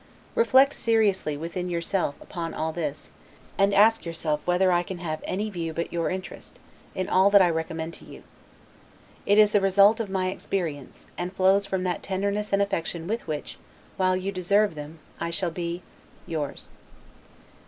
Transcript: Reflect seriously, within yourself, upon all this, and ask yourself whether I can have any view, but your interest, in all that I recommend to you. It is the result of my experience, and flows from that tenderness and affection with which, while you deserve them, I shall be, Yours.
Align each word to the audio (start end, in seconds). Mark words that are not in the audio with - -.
Reflect 0.33 0.73
seriously, 0.73 1.37
within 1.37 1.69
yourself, 1.69 2.15
upon 2.19 2.55
all 2.55 2.71
this, 2.71 3.11
and 3.55 3.71
ask 3.71 4.03
yourself 4.03 4.39
whether 4.45 4.71
I 4.71 4.81
can 4.81 4.97
have 4.97 5.21
any 5.25 5.51
view, 5.51 5.73
but 5.73 5.93
your 5.93 6.09
interest, 6.09 6.57
in 6.95 7.07
all 7.07 7.29
that 7.29 7.41
I 7.43 7.51
recommend 7.51 7.93
to 7.93 8.05
you. 8.05 8.23
It 9.27 9.37
is 9.37 9.51
the 9.51 9.61
result 9.61 9.99
of 9.99 10.09
my 10.09 10.29
experience, 10.29 11.05
and 11.19 11.31
flows 11.31 11.67
from 11.67 11.83
that 11.83 12.01
tenderness 12.01 12.51
and 12.51 12.63
affection 12.63 13.05
with 13.05 13.27
which, 13.27 13.59
while 13.95 14.15
you 14.17 14.31
deserve 14.31 14.73
them, 14.73 14.97
I 15.19 15.29
shall 15.29 15.51
be, 15.51 15.83
Yours. 16.25 16.69